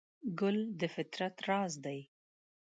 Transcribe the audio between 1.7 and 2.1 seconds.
دی.